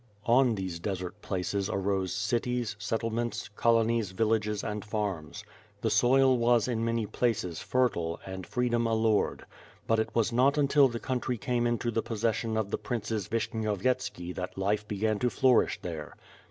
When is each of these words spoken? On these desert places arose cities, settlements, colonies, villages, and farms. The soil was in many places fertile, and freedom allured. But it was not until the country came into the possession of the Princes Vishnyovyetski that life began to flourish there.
On 0.25 0.55
these 0.55 0.79
desert 0.79 1.21
places 1.21 1.69
arose 1.69 2.11
cities, 2.11 2.75
settlements, 2.79 3.49
colonies, 3.49 4.13
villages, 4.13 4.63
and 4.63 4.83
farms. 4.83 5.43
The 5.81 5.91
soil 5.91 6.39
was 6.39 6.67
in 6.67 6.83
many 6.83 7.05
places 7.05 7.59
fertile, 7.59 8.19
and 8.25 8.47
freedom 8.47 8.87
allured. 8.87 9.45
But 9.85 9.99
it 9.99 10.15
was 10.15 10.33
not 10.33 10.57
until 10.57 10.87
the 10.87 10.99
country 10.99 11.37
came 11.37 11.67
into 11.67 11.91
the 11.91 12.01
possession 12.01 12.57
of 12.57 12.71
the 12.71 12.79
Princes 12.79 13.27
Vishnyovyetski 13.27 14.33
that 14.33 14.57
life 14.57 14.87
began 14.87 15.19
to 15.19 15.29
flourish 15.29 15.77
there. 15.83 16.15